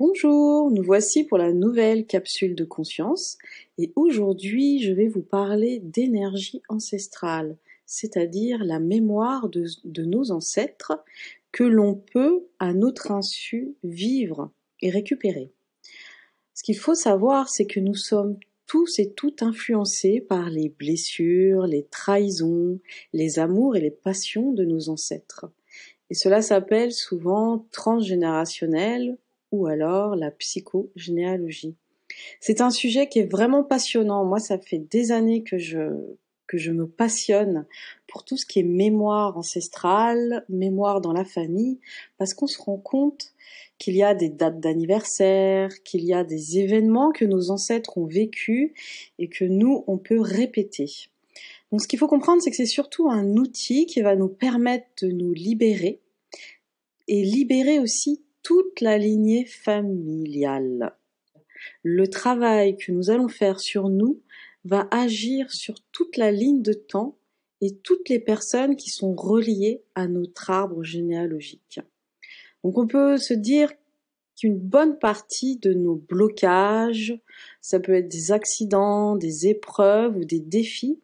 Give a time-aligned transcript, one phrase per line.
[0.00, 3.36] Bonjour, nous voici pour la nouvelle capsule de conscience
[3.76, 9.66] et aujourd'hui je vais vous parler d'énergie ancestrale, c'est-à-dire la mémoire de,
[10.02, 11.04] nos ancêtres
[11.52, 14.50] que l'on peut à notre insu vivre
[14.80, 15.52] et récupérer.
[16.54, 21.66] Ce qu'il faut savoir c'est que nous sommes tous et toutes influencés par les blessures,
[21.66, 22.80] les trahisons,
[23.12, 25.52] les amours et les passions de nos ancêtres.
[26.08, 29.18] Et cela s'appelle souvent transgénérationnel
[29.52, 31.76] ou alors la psychogénéalogie.
[32.40, 34.24] C'est un sujet qui est vraiment passionnant.
[34.24, 35.94] Moi, ça fait des années que je,
[36.46, 37.66] que je me passionne
[38.06, 41.80] pour tout ce qui est mémoire ancestrale, mémoire dans la famille,
[42.18, 43.32] parce qu'on se rend compte
[43.78, 48.06] qu'il y a des dates d'anniversaire, qu'il y a des événements que nos ancêtres ont
[48.06, 48.72] vécus
[49.18, 50.86] et que nous, on peut répéter.
[51.70, 54.86] Donc ce qu'il faut comprendre, c'est que c'est surtout un outil qui va nous permettre
[55.02, 56.00] de nous libérer
[57.08, 60.96] et libérer aussi toute la lignée familiale.
[61.82, 64.20] Le travail que nous allons faire sur nous
[64.64, 67.16] va agir sur toute la ligne de temps
[67.60, 71.80] et toutes les personnes qui sont reliées à notre arbre généalogique.
[72.64, 73.72] Donc on peut se dire
[74.36, 77.18] qu'une bonne partie de nos blocages,
[77.60, 81.00] ça peut être des accidents, des épreuves ou des défis,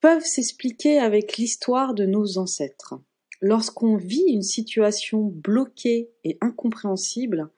[0.00, 2.94] peuvent s'expliquer avec l'histoire de nos ancêtres.
[3.40, 7.48] Lorsqu'on vit une situation bloquée et incompréhensible,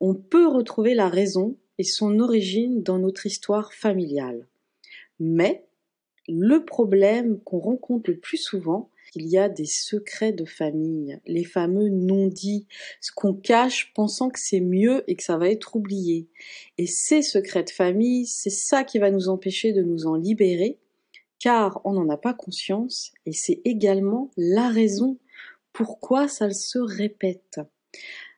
[0.00, 4.46] on peut retrouver la raison et son origine dans notre histoire familiale.
[5.20, 5.64] Mais
[6.28, 11.44] le problème qu'on rencontre le plus souvent, il y a des secrets de famille, les
[11.44, 12.66] fameux non-dits,
[13.00, 16.28] ce qu'on cache pensant que c'est mieux et que ça va être oublié.
[16.76, 20.78] Et ces secrets de famille, c'est ça qui va nous empêcher de nous en libérer,
[21.38, 25.16] car on n'en a pas conscience, et c'est également la raison
[25.78, 27.60] pourquoi ça se répète.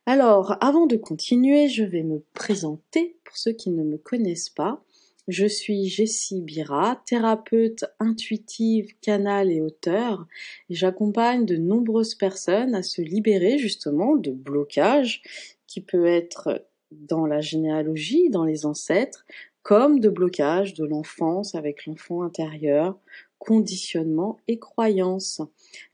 [0.04, 4.84] Alors, avant de continuer, je vais me présenter pour ceux qui ne me connaissent pas.
[5.26, 10.26] Je suis Jessie Bira, thérapeute intuitive, canal et auteur.
[10.68, 15.22] J'accompagne de nombreuses personnes à se libérer justement de blocages
[15.66, 19.24] qui peut être dans la généalogie, dans les ancêtres,
[19.62, 22.98] comme de blocages de l'enfance avec l'enfant intérieur,
[23.40, 25.40] conditionnement et croyances.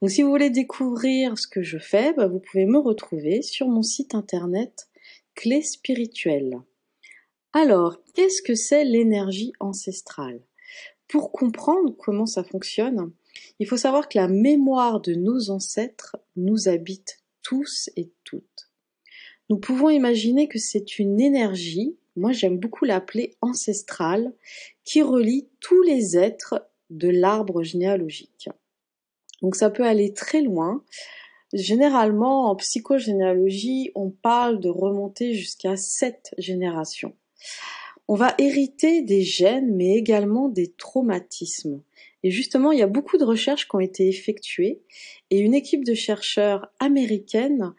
[0.01, 3.67] Donc si vous voulez découvrir ce que je fais, bah, vous pouvez me retrouver sur
[3.67, 4.87] mon site internet
[5.33, 6.59] Clé spirituelle.
[7.53, 10.41] Alors, qu'est-ce que c'est l'énergie ancestrale?
[11.07, 13.11] Pour comprendre comment ça fonctionne,
[13.59, 18.71] il faut savoir que la mémoire de nos ancêtres nous habite tous et toutes.
[19.49, 24.33] Nous pouvons imaginer que c'est une énergie, moi j'aime beaucoup l'appeler ancestrale,
[24.83, 28.49] qui relie tous les êtres de l'arbre généalogique.
[29.41, 30.83] Donc ça peut aller très loin.
[31.53, 37.15] Généralement, en psychogénéalogie, on parle de remonter jusqu'à sept générations.
[38.07, 41.81] On va hériter des gènes, mais également des traumatismes.
[42.23, 44.81] Et justement, il y a beaucoup de recherches qui ont été effectuées,
[45.29, 47.73] et une équipe de chercheurs américaines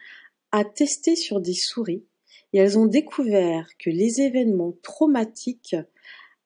[0.53, 2.05] a testé sur des souris,
[2.53, 5.77] et elles ont découvert que les événements traumatiques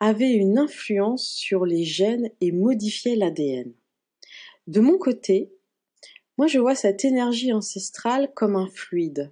[0.04, 3.72] avaient une influence sur les gènes et modifiaient l'ADN.
[4.66, 5.52] De mon côté,
[6.38, 9.30] moi je vois cette énergie ancestrale comme un fluide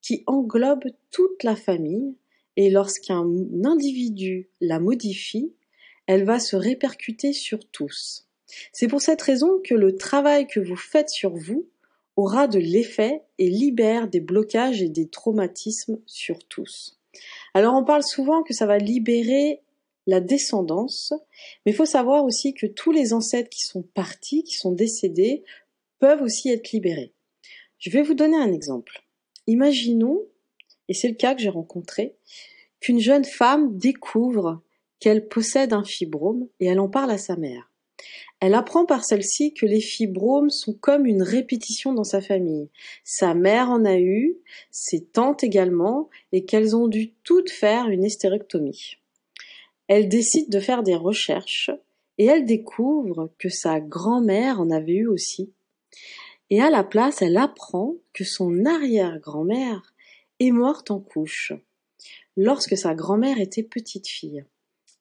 [0.00, 2.14] qui englobe toute la famille
[2.56, 3.26] et lorsqu'un
[3.64, 5.52] individu la modifie,
[6.06, 8.28] elle va se répercuter sur tous.
[8.72, 11.66] C'est pour cette raison que le travail que vous faites sur vous
[12.14, 17.00] aura de l'effet et libère des blocages et des traumatismes sur tous.
[17.54, 19.62] Alors on parle souvent que ça va libérer
[20.06, 21.12] la descendance,
[21.64, 25.44] mais il faut savoir aussi que tous les ancêtres qui sont partis, qui sont décédés,
[25.98, 27.12] peuvent aussi être libérés.
[27.78, 29.04] Je vais vous donner un exemple.
[29.46, 30.22] Imaginons,
[30.88, 32.16] et c'est le cas que j'ai rencontré,
[32.80, 34.62] qu'une jeune femme découvre
[34.98, 37.70] qu'elle possède un fibrome et elle en parle à sa mère.
[38.40, 42.68] Elle apprend par celle-ci que les fibromes sont comme une répétition dans sa famille.
[43.04, 44.36] Sa mère en a eu,
[44.72, 48.98] ses tantes également, et qu'elles ont dû toutes faire une hystérectomie.
[49.88, 51.70] Elle décide de faire des recherches
[52.18, 55.52] et elle découvre que sa grand-mère en avait eu aussi.
[56.50, 59.94] Et à la place, elle apprend que son arrière-grand-mère
[60.38, 61.52] est morte en couche
[62.36, 64.44] lorsque sa grand-mère était petite fille.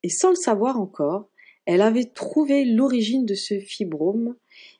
[0.03, 1.29] Et sans le savoir encore,
[1.65, 4.35] elle avait trouvé l'origine de ce fibrome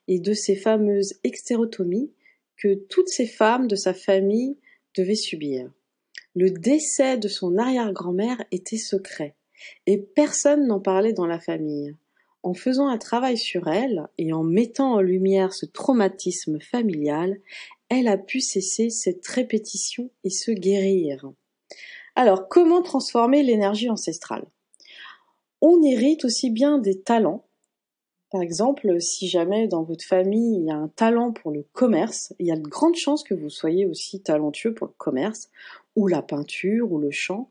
[0.08, 2.12] et de ces fameuses extérotomies
[2.58, 4.58] que toutes ces femmes de sa famille
[4.96, 5.72] devaient subir.
[6.36, 9.36] Le décès de son arrière-grand-mère était secret
[9.88, 11.96] et personne n'en parlait dans la famille.
[12.44, 17.38] En faisant un travail sur elle et en mettant en lumière ce traumatisme familial,
[17.90, 21.30] elle a pu cesser cette répétition et se guérir.
[22.16, 24.46] Alors, comment transformer l'énergie ancestrale?
[25.62, 27.46] On hérite aussi bien des talents.
[28.32, 32.34] Par exemple, si jamais dans votre famille il y a un talent pour le commerce,
[32.40, 35.50] il y a de grandes chances que vous soyez aussi talentueux pour le commerce,
[35.96, 37.50] ou la peinture, ou le chant.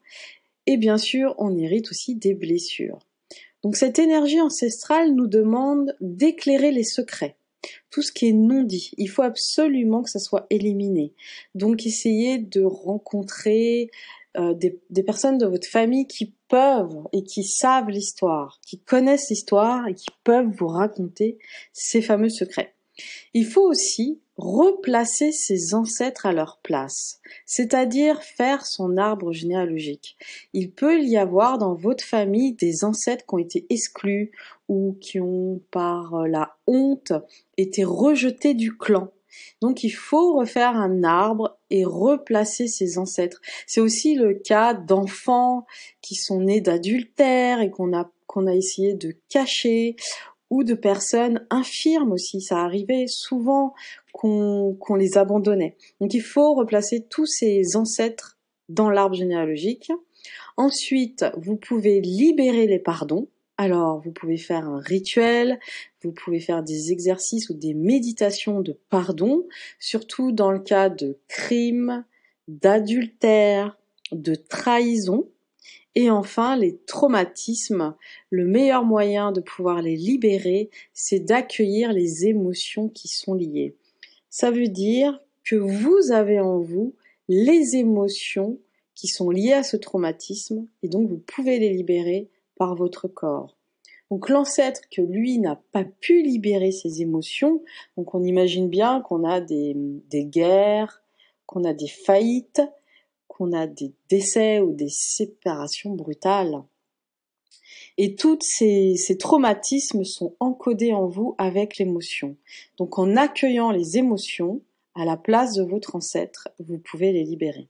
[0.71, 3.01] Et bien sûr, on hérite aussi des blessures.
[3.65, 7.35] Donc cette énergie ancestrale nous demande d'éclairer les secrets,
[7.91, 8.93] tout ce qui est non dit.
[8.97, 11.13] Il faut absolument que ça soit éliminé.
[11.57, 13.91] Donc essayez de rencontrer
[14.37, 19.29] euh, des, des, personnes de votre famille qui peuvent et qui savent l'histoire, qui connaissent
[19.29, 21.39] l'histoire et qui peuvent vous raconter
[21.73, 22.75] ces fameux secrets.
[23.35, 30.17] Il faut aussi replacer ses ancêtres à leur place, c'est-à-dire faire son arbre généalogique.
[30.53, 34.33] Il peut y avoir dans votre famille des ancêtres qui ont été exclus
[34.69, 37.13] ou qui ont par la honte
[37.57, 39.13] été rejetés du clan.
[39.61, 43.41] Donc il faut refaire un arbre et replacer ses ancêtres.
[43.67, 45.67] C'est aussi le cas d'enfants
[46.01, 49.97] qui sont nés d'adultère et qu'on a qu'on a essayé de cacher
[50.51, 52.41] ou de personnes infirmes aussi.
[52.41, 53.73] Ça arrivait souvent
[54.13, 55.77] qu'on les abandonnait.
[56.01, 58.39] Donc il faut replacer tous ces ancêtres
[58.69, 59.91] dans l'arbre généalogique.
[60.57, 63.29] Ensuite, vous pouvez libérer les pardons.
[63.57, 65.61] Alors, vous pouvez faire un rituel,
[66.03, 69.47] vous pouvez faire des exercices ou des méditations de pardon,
[69.79, 72.05] surtout dans le cas de crimes,
[72.49, 73.79] d'adultère,
[74.13, 75.29] de trahison.
[75.95, 77.97] Et enfin, les traumatismes,
[78.31, 83.77] le meilleur moyen de pouvoir les libérer, c'est d'accueillir les émotions qui sont liées.
[84.29, 86.95] Ça veut dire que vous avez en vous
[87.29, 88.59] les émotions
[88.95, 93.57] qui sont liées à ce traumatisme et donc vous pouvez les libérer par votre corps.
[94.11, 97.63] Donc l'ancêtre que lui n'a pas pu libérer ses émotions,
[97.97, 101.03] donc on imagine bien qu'on a des, des guerres,
[101.47, 102.63] qu'on a des faillites,
[103.31, 106.65] qu'on a des décès ou des séparations brutales.
[107.97, 112.37] Et tous ces, traumatismes sont encodés en vous avec l'émotion.
[112.77, 114.63] Donc en accueillant les émotions
[114.97, 117.69] à la place de votre ancêtre, vous pouvez les libérer.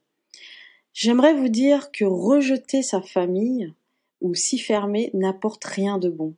[0.95, 3.73] J'aimerais vous dire que rejeter sa famille
[4.23, 6.35] ou s'y fermer n'apporte rien de bon.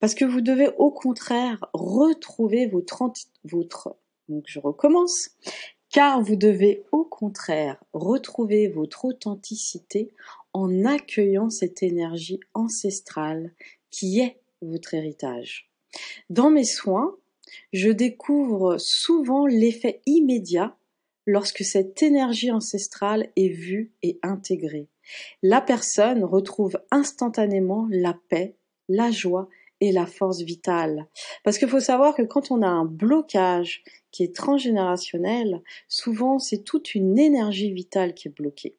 [0.00, 3.02] Parce que vous devez au contraire retrouver votre,
[3.44, 3.94] votre
[4.28, 5.30] donc je recommence,
[5.90, 10.12] car vous devez au contraire retrouver votre authenticité
[10.52, 13.52] en accueillant cette énergie ancestrale
[13.90, 15.70] qui est votre héritage.
[16.30, 17.16] Dans mes soins,
[17.72, 20.76] je découvre souvent l'effet immédiat
[21.26, 24.88] lorsque cette énergie ancestrale est vue et intégrée.
[25.42, 28.56] La personne retrouve instantanément la paix,
[28.88, 29.48] la joie
[29.80, 31.06] et la force vitale.
[31.44, 36.64] Parce qu'il faut savoir que quand on a un blocage qui est transgénérationnel, souvent c'est
[36.64, 38.76] toute une énergie vitale qui est bloquée.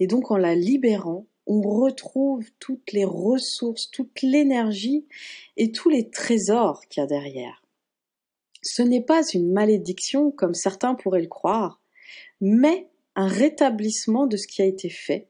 [0.00, 5.06] Et donc en la libérant, on retrouve toutes les ressources, toute l'énergie
[5.56, 7.62] et tous les trésors qu'il y a derrière.
[8.62, 11.82] Ce n'est pas une malédiction comme certains pourraient le croire,
[12.40, 15.28] mais un rétablissement de ce qui a été fait,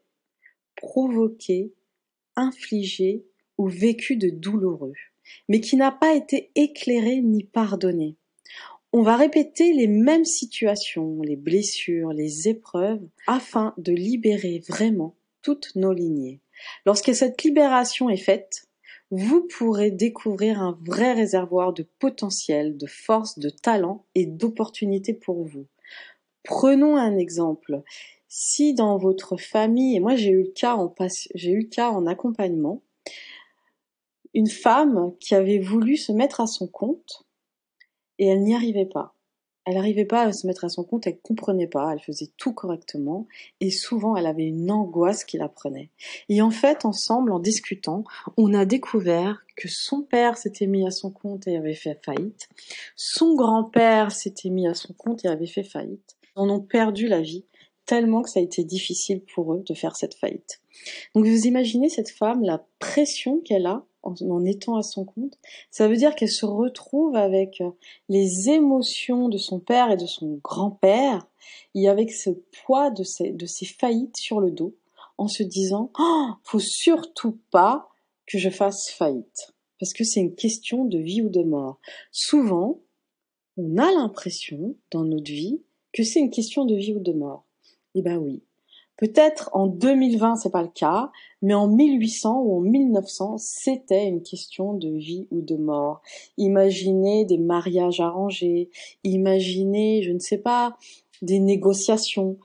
[0.77, 1.73] provoqué,
[2.37, 3.25] infligé
[3.59, 4.95] ou vécu de douloureux,
[5.49, 8.17] mais qui n'a pas été éclairé ni pardonné.
[8.93, 15.75] On va répéter les mêmes situations, les blessures, les épreuves, afin de libérer vraiment toutes
[15.75, 16.41] nos lignées.
[16.87, 18.69] Lorsque cette libération est faite,
[19.11, 25.45] vous pourrez découvrir un vrai réservoir de potentiel, de force, de talent et d'opportunités pour
[25.45, 25.67] vous.
[26.43, 27.83] Prenons un exemple.
[28.29, 30.77] Si dans votre famille, et moi j'ai eu le cas
[31.35, 32.83] j'ai eu le cas en accompagnement,
[34.35, 37.25] une femme qui avait voulu se mettre à son compte,
[38.19, 39.15] et elle n'y arrivait pas.
[39.67, 42.53] Elle n'arrivait pas à se mettre à son compte, elle comprenait pas, elle faisait tout
[42.53, 43.27] correctement,
[43.61, 45.91] et souvent elle avait une angoisse qui la prenait.
[46.29, 48.05] Et en fait, ensemble, en discutant,
[48.37, 52.51] on a découvert que son père s'était mis à son compte et avait fait faillite,
[52.95, 56.17] son grand-père s'était mis à son compte et avait fait faillite.
[56.37, 57.47] Ils en ont perdu la vie,
[57.87, 60.61] tellement que ça a été difficile pour eux de faire cette faillite.
[61.15, 65.39] Donc vous imaginez cette femme, la pression qu'elle a en, étant à son compte,
[65.71, 67.71] ça veut dire qu'elle se retrouve avec euh,
[68.09, 71.27] les émotions de son père et de son grand-père,
[71.75, 72.31] et avec ce
[72.65, 74.77] poids de ses, de ses faillites sur le dos,
[75.19, 77.89] en se disant oh, faut surtout pas
[78.27, 81.79] que je fasse faillite, parce que c'est une question de vie ou de mort.
[82.13, 82.81] Souvent,
[83.57, 87.45] on a l'impression dans notre vie que c'est une question de vie ou de mort.
[87.95, 88.43] Eh ben oui,
[88.97, 91.11] Peut-être en 2020 c'est pas le cas,
[91.43, 96.01] mais en 1800 ou en 1900 c'était une question de vie ou de mort.
[96.39, 98.71] Imaginez des mariages arrangés,
[99.03, 100.77] imaginez, je ne sais pas,
[101.23, 102.39] des négociations.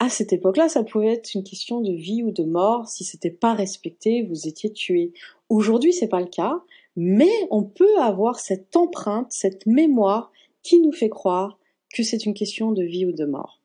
[0.00, 2.86] à cette époque-là, ça pouvait être une question de vie ou de mort.
[2.88, 5.12] Si c'était pas respecté, vous étiez tué.
[5.48, 6.62] Aujourd'hui, c'est pas le cas,
[6.94, 10.30] mais on peut avoir cette empreinte, cette mémoire
[10.62, 11.58] qui nous fait croire
[11.92, 13.57] que c'est une question de vie ou de mort.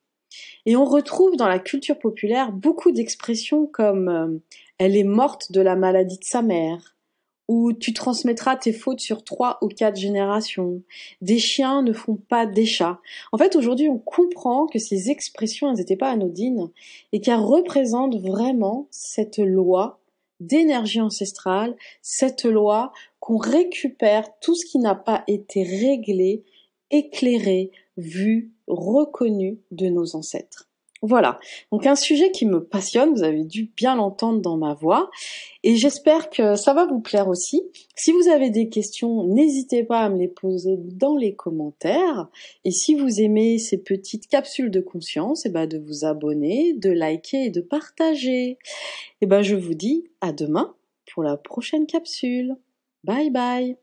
[0.65, 4.39] Et on retrouve dans la culture populaire beaucoup d'expressions comme euh,
[4.77, 6.95] elle est morte de la maladie de sa mère,
[7.47, 10.81] ou tu transmettras tes fautes sur trois ou quatre générations.
[11.21, 12.99] Des chiens ne font pas des chats.
[13.31, 16.71] En fait, aujourd'hui, on comprend que ces expressions, n'étaient pas anodines
[17.11, 19.99] et qu'elles représentent vraiment cette loi
[20.39, 26.43] d'énergie ancestrale, cette loi qu'on récupère tout ce qui n'a pas été réglé,
[26.93, 30.69] éclairé, vu, reconnu de nos ancêtres.
[31.05, 31.37] Voilà,
[31.69, 35.11] donc un sujet qui me passionne, vous avez dû bien l'entendre dans ma voix,
[35.61, 37.61] et j'espère que ça va vous plaire aussi.
[37.93, 42.29] Si vous avez des questions, n'hésitez pas à me les poser dans les commentaires,
[42.63, 46.71] et si vous aimez ces petites capsules de conscience, et eh ben de vous abonner,
[46.71, 48.51] de liker et de partager.
[48.51, 48.57] Et
[49.23, 50.73] eh ben je vous dis à demain
[51.13, 52.55] pour la prochaine capsule.
[53.03, 53.82] Bye bye